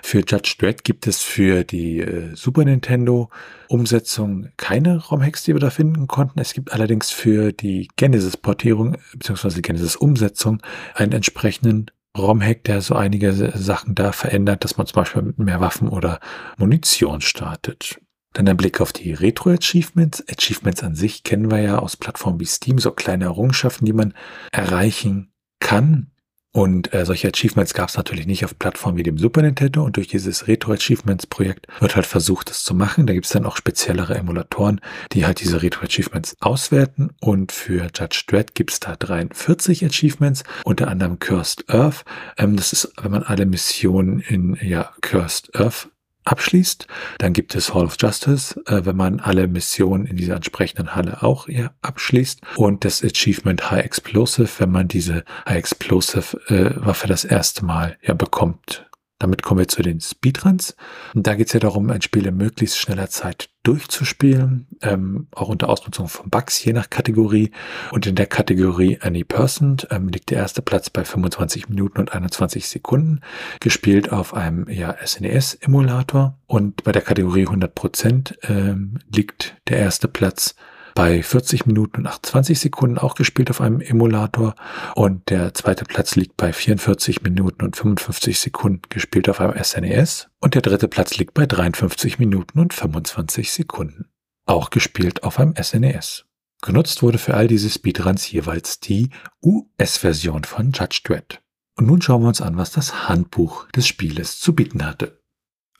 [0.01, 3.29] Für Judge Dredd gibt es für die äh, Super Nintendo
[3.69, 6.39] Umsetzung keine ROM-Hacks, die wir da finden konnten.
[6.39, 9.61] Es gibt allerdings für die Genesis-Portierung bzw.
[9.61, 10.59] Genesis-Umsetzung
[10.95, 15.59] einen entsprechenden ROM-Hack, der so einige Sachen da verändert, dass man zum Beispiel mit mehr
[15.59, 16.19] Waffen oder
[16.57, 17.99] Munition startet.
[18.33, 20.25] Dann ein Blick auf die Retro-Achievements.
[20.29, 24.13] Achievements an sich kennen wir ja aus Plattformen wie Steam, so kleine Errungenschaften, die man
[24.51, 26.11] erreichen kann.
[26.55, 29.83] Und äh, solche Achievements gab es natürlich nicht auf Plattformen wie dem Super Nintendo.
[29.83, 33.05] Und durch dieses Retro-Achievements-Projekt wird halt versucht, das zu machen.
[33.07, 34.79] Da gibt es dann auch speziellere Emulatoren,
[35.11, 37.09] die halt diese Retro-Achievements auswerten.
[37.19, 42.05] Und für Judge Dredd gibt es da 43 Achievements, unter anderem Cursed Earth.
[42.37, 45.89] Ähm, das ist, wenn man alle Missionen in ja, Cursed Earth
[46.25, 46.87] abschließt.
[47.19, 51.23] Dann gibt es Hall of Justice, äh, wenn man alle Missionen in dieser entsprechenden Halle
[51.23, 52.41] auch ja, abschließt.
[52.57, 57.97] Und das Achievement High Explosive, wenn man diese High Explosive äh, Waffe das erste Mal
[58.01, 58.89] ja bekommt.
[59.19, 60.75] Damit kommen wir zu den Speedruns.
[61.13, 65.49] Und da geht es ja darum, ein Spiel in möglichst schneller Zeit durchzuspielen, ähm, auch
[65.49, 67.51] unter Ausnutzung von Bugs, je nach Kategorie.
[67.91, 72.13] Und in der Kategorie Any Person ähm, liegt der erste Platz bei 25 Minuten und
[72.13, 73.21] 21 Sekunden,
[73.59, 76.37] gespielt auf einem ja, SNES-Emulator.
[76.47, 80.55] Und bei der Kategorie 100% ähm, liegt der erste Platz
[80.95, 84.55] bei 40 Minuten und 28 Sekunden auch gespielt auf einem Emulator
[84.95, 90.29] und der zweite Platz liegt bei 44 Minuten und 55 Sekunden gespielt auf einem SNES
[90.39, 94.05] und der dritte Platz liegt bei 53 Minuten und 25 Sekunden,
[94.45, 96.25] auch gespielt auf einem SNES.
[96.61, 99.09] Genutzt wurde für all diese Speedruns jeweils die
[99.43, 101.41] US-Version von Judge Dredd.
[101.77, 105.21] Und nun schauen wir uns an, was das Handbuch des Spieles zu bieten hatte.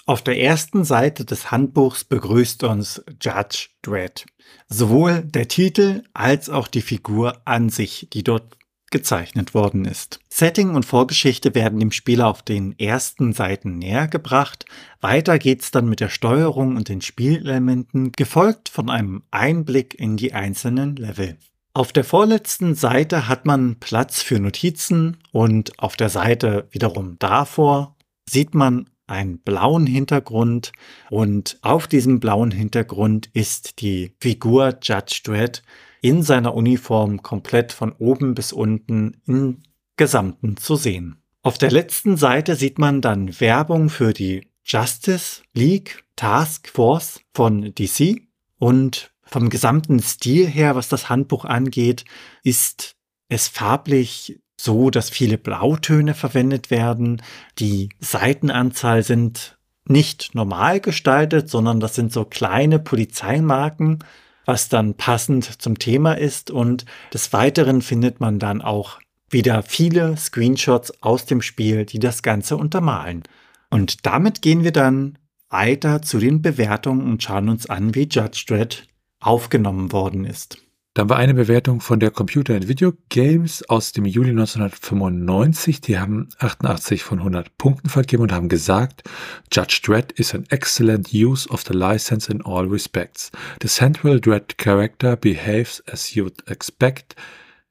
[0.07, 4.27] Auf der ersten Seite des Handbuchs begrüßt uns Judge Dredd.
[4.67, 8.55] Sowohl der Titel als auch die Figur an sich, die dort
[8.91, 10.19] gezeichnet worden ist.
[10.29, 14.65] Setting und Vorgeschichte werden dem Spieler auf den ersten Seiten näher gebracht.
[15.01, 20.33] Weiter geht's dann mit der Steuerung und den Spielelementen, gefolgt von einem Einblick in die
[20.33, 21.39] einzelnen Level.
[21.73, 27.95] Auf der vorletzten Seite hat man Platz für Notizen und auf der Seite wiederum davor
[28.29, 30.71] sieht man einen blauen Hintergrund
[31.09, 35.61] und auf diesem blauen Hintergrund ist die Figur Judge Dredd
[36.01, 39.63] in seiner Uniform komplett von oben bis unten im
[39.97, 41.21] Gesamten zu sehen.
[41.41, 47.73] Auf der letzten Seite sieht man dann Werbung für die Justice League Task Force von
[47.75, 48.21] DC
[48.57, 52.05] und vom gesamten Stil her, was das Handbuch angeht,
[52.43, 52.95] ist
[53.27, 57.21] es farblich so, dass viele Blautöne verwendet werden.
[57.59, 63.99] Die Seitenanzahl sind nicht normal gestaltet, sondern das sind so kleine Polizeimarken,
[64.43, 66.51] was dann passend zum Thema ist.
[66.51, 68.99] Und des Weiteren findet man dann auch
[69.29, 73.23] wieder viele Screenshots aus dem Spiel, die das Ganze untermalen.
[73.69, 75.17] Und damit gehen wir dann
[75.49, 78.87] weiter zu den Bewertungen und schauen uns an, wie Judge Dredd
[79.19, 80.64] aufgenommen worden ist.
[80.95, 85.81] Dann war eine Bewertung von der Computer and Video Games aus dem Juli 1995.
[85.81, 89.03] Die haben 88 von 100 Punkten vergeben und haben gesagt,
[89.51, 93.29] Judge Dredd is an excellent use of the license in all respects.
[93.61, 97.17] The central Dredd character behaves as you'd expect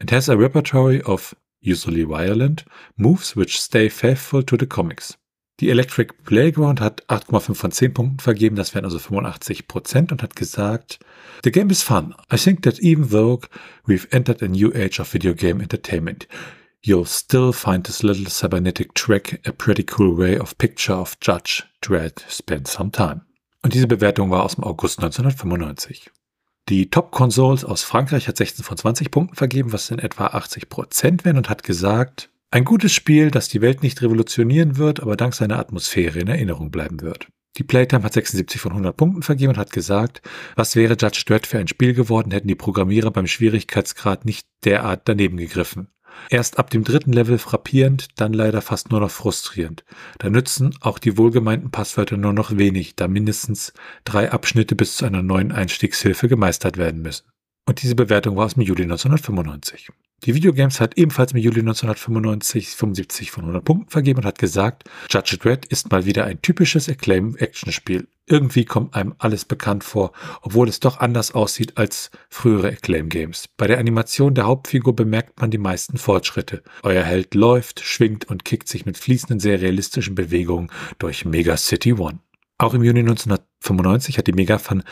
[0.00, 5.16] and has a repertory of usually violent moves which stay faithful to the comics.
[5.60, 10.22] Die Electric Playground hat 8,5 von 10 Punkten vergeben, das wären also 85 Prozent und
[10.22, 10.98] hat gesagt,
[11.44, 12.14] The game is fun.
[12.32, 13.40] I think that even though
[13.86, 16.26] we've entered a new age of video game entertainment,
[16.82, 21.62] you'll still find this little cybernetic track a pretty cool way of picture of Judge
[21.80, 23.20] Dredd spent some time.
[23.62, 26.10] Und diese Bewertung war aus dem August 1995.
[26.68, 30.68] Die Top Consoles aus Frankreich hat 16 von 20 Punkten vergeben, was in etwa 80
[30.68, 35.16] Prozent wären und hat gesagt, ein gutes Spiel, das die Welt nicht revolutionieren wird, aber
[35.16, 37.26] dank seiner Atmosphäre in Erinnerung bleiben wird.
[37.56, 40.22] Die Playtime hat 76 von 100 Punkten vergeben und hat gesagt,
[40.54, 45.08] was wäre Judge Dredd für ein Spiel geworden, hätten die Programmierer beim Schwierigkeitsgrad nicht derart
[45.08, 45.88] daneben gegriffen.
[46.30, 49.84] Erst ab dem dritten Level frappierend, dann leider fast nur noch frustrierend.
[50.20, 53.72] Da nützen auch die wohlgemeinten Passwörter nur noch wenig, da mindestens
[54.04, 57.26] drei Abschnitte bis zu einer neuen Einstiegshilfe gemeistert werden müssen.
[57.66, 59.90] Und diese Bewertung war aus dem Juli 1995.
[60.24, 64.85] Die Videogames hat ebenfalls im Juli 1995 75 von 100 Punkten vergeben und hat gesagt,
[65.11, 68.09] Judge Dredd ist mal wieder ein typisches Acclaim-Action-Spiel.
[68.27, 73.48] Irgendwie kommt einem alles bekannt vor, obwohl es doch anders aussieht als frühere Acclaim-Games.
[73.59, 76.62] Bei der Animation der Hauptfigur bemerkt man die meisten Fortschritte.
[76.83, 81.92] Euer Held läuft, schwingt und kickt sich mit fließenden, sehr realistischen Bewegungen durch Mega City
[81.92, 82.20] One.
[82.57, 84.85] Auch im Juni 1995 hat die Megafan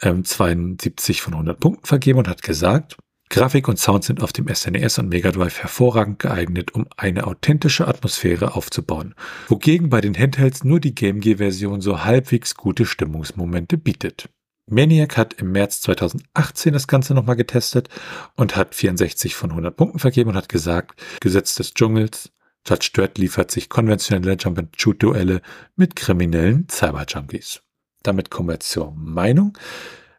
[0.00, 2.96] ähm, 72 von 100 Punkten vergeben und hat gesagt,
[3.30, 7.26] Grafik und Sound sind auf dem SNES e und Mega Drive hervorragend geeignet, um eine
[7.26, 9.14] authentische Atmosphäre aufzubauen,
[9.48, 14.30] wogegen bei den Handhelds nur die Game Gear-Version so halbwegs gute Stimmungsmomente bietet.
[14.70, 17.88] Maniac hat im März 2018 das Ganze nochmal getestet
[18.34, 22.30] und hat 64 von 100 Punkten vergeben und hat gesagt, Gesetz des Dschungels,
[22.66, 25.40] Judge Dredd liefert sich konventionelle Jump-and-Shoot-Duelle
[25.76, 27.62] mit kriminellen Cyber-Junkies.
[28.02, 29.56] Damit kommen wir zur Meinung.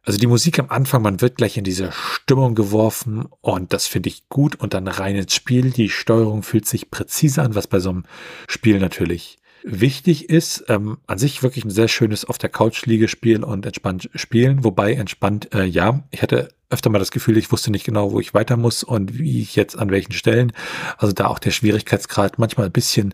[0.04, 4.10] Also die Musik am Anfang, man wird gleich in diese Stimmung geworfen und das finde
[4.10, 5.72] ich gut und dann rein ins Spiel.
[5.72, 8.06] Die Steuerung fühlt sich präzise an, was bei so einem
[8.48, 10.66] Spiel natürlich wichtig ist.
[10.70, 14.94] Ähm, an sich wirklich ein sehr schönes auf der Couch Liegespiel und entspannt spielen, wobei
[14.94, 18.34] entspannt, äh, ja, ich hatte öfter mal das Gefühl, ich wusste nicht genau, wo ich
[18.34, 20.54] weiter muss und wie ich jetzt an welchen Stellen.
[20.98, 23.14] Also da auch der Schwierigkeitsgrad manchmal ein bisschen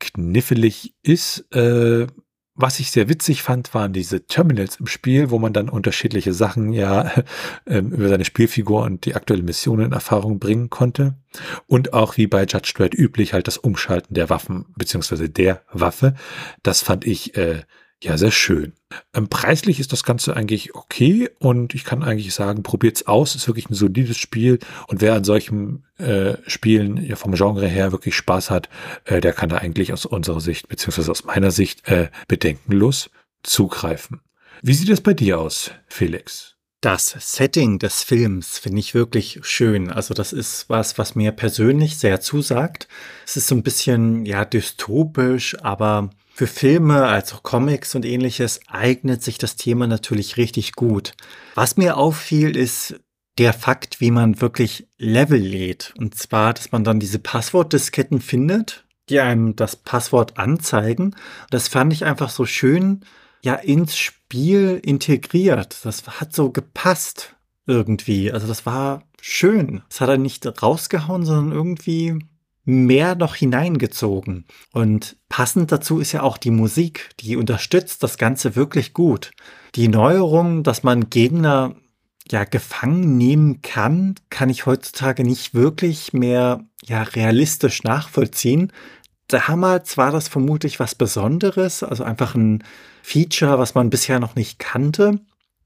[0.00, 1.40] knifflig ist.
[1.54, 2.06] Äh,
[2.56, 6.72] was ich sehr witzig fand, waren diese Terminals im Spiel, wo man dann unterschiedliche Sachen
[6.72, 7.10] ja
[7.64, 11.16] äh, über seine Spielfigur und die aktuelle Mission in Erfahrung bringen konnte.
[11.66, 16.14] Und auch wie bei Judge Dredd üblich halt das Umschalten der Waffen beziehungsweise der Waffe.
[16.62, 17.62] Das fand ich äh,
[18.02, 18.74] ja, sehr schön.
[19.14, 23.34] Ähm, preislich ist das Ganze eigentlich okay und ich kann eigentlich sagen, probiert's aus.
[23.34, 27.92] Ist wirklich ein solides Spiel und wer an solchen äh, Spielen ja, vom Genre her
[27.92, 28.68] wirklich Spaß hat,
[29.04, 33.10] äh, der kann da eigentlich aus unserer Sicht beziehungsweise aus meiner Sicht äh, bedenkenlos
[33.42, 34.20] zugreifen.
[34.62, 36.56] Wie sieht es bei dir aus, Felix?
[36.80, 39.90] Das Setting des Films finde ich wirklich schön.
[39.90, 42.88] Also das ist was, was mir persönlich sehr zusagt.
[43.26, 49.22] Es ist so ein bisschen, ja, dystopisch, aber für Filme, also Comics und ähnliches, eignet
[49.22, 51.12] sich das Thema natürlich richtig gut.
[51.54, 52.96] Was mir auffiel, ist
[53.38, 55.94] der Fakt, wie man wirklich Level lädt.
[55.96, 61.14] Und zwar, dass man dann diese Passwortdisketten findet, die einem das Passwort anzeigen.
[61.50, 63.04] Das fand ich einfach so schön,
[63.44, 65.84] ja, ins Spiel integriert.
[65.84, 68.32] Das hat so gepasst irgendwie.
[68.32, 69.82] Also das war schön.
[69.88, 72.18] Es hat er nicht rausgehauen, sondern irgendwie
[72.64, 74.46] mehr noch hineingezogen.
[74.72, 79.32] Und passend dazu ist ja auch die Musik, die unterstützt das Ganze wirklich gut.
[79.74, 81.74] Die Neuerung, dass man Gegner
[82.30, 88.72] ja gefangen nehmen kann, kann ich heutzutage nicht wirklich mehr ja realistisch nachvollziehen.
[89.28, 92.64] Damals war das vermutlich was Besonderes, also einfach ein
[93.02, 95.20] Feature, was man bisher noch nicht kannte.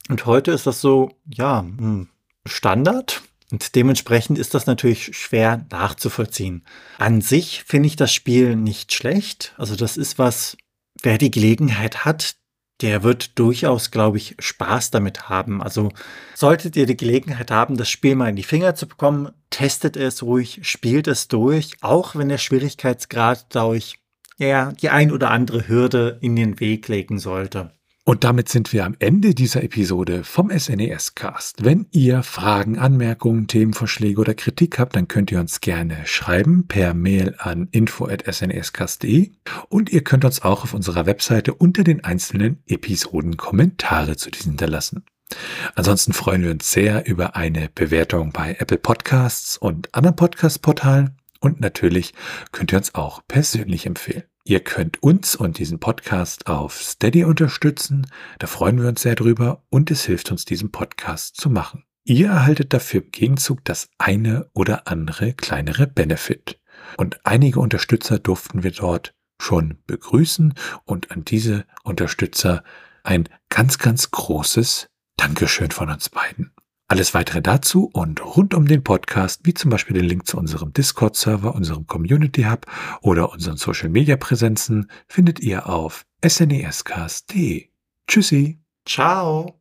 [0.08, 2.08] Und heute ist das so, ja, hm,
[2.46, 3.22] Standard.
[3.50, 6.64] Und dementsprechend ist das natürlich schwer nachzuvollziehen.
[6.98, 9.54] An sich finde ich das Spiel nicht schlecht.
[9.56, 10.56] Also das ist was,
[11.02, 12.36] wer die Gelegenheit hat,
[12.80, 15.62] der wird durchaus, glaube ich, Spaß damit haben.
[15.62, 15.90] Also
[16.34, 20.22] solltet ihr die Gelegenheit haben, das Spiel mal in die Finger zu bekommen, testet es
[20.22, 23.96] ruhig, spielt es durch, auch wenn der Schwierigkeitsgrad dadurch
[24.36, 27.72] ja die ein oder andere Hürde in den Weg legen sollte.
[28.08, 31.62] Und damit sind wir am Ende dieser Episode vom SNES Cast.
[31.62, 36.94] Wenn ihr Fragen, Anmerkungen, Themenvorschläge oder Kritik habt, dann könnt ihr uns gerne schreiben per
[36.94, 39.32] Mail an info@snescast.de
[39.68, 44.52] und ihr könnt uns auch auf unserer Webseite unter den einzelnen Episoden Kommentare zu diesen
[44.52, 45.04] hinterlassen.
[45.74, 51.60] Ansonsten freuen wir uns sehr über eine Bewertung bei Apple Podcasts und anderen Podcast-Portalen und
[51.60, 52.14] natürlich
[52.52, 54.24] könnt ihr uns auch persönlich empfehlen.
[54.48, 58.06] Ihr könnt uns und diesen Podcast auf Steady unterstützen.
[58.38, 61.84] Da freuen wir uns sehr drüber und es hilft uns, diesen Podcast zu machen.
[62.04, 66.58] Ihr erhaltet dafür im Gegenzug das eine oder andere kleinere Benefit.
[66.96, 70.54] Und einige Unterstützer durften wir dort schon begrüßen
[70.86, 72.64] und an diese Unterstützer
[73.04, 74.86] ein ganz, ganz großes
[75.18, 76.52] Dankeschön von uns beiden.
[76.90, 80.72] Alles weitere dazu und rund um den Podcast, wie zum Beispiel den Link zu unserem
[80.72, 82.64] Discord-Server, unserem Community Hub
[83.02, 87.68] oder unseren Social-Media-Präsenzen, findet ihr auf snescast.de.
[88.06, 88.62] Tschüssi.
[88.86, 89.60] Ciao.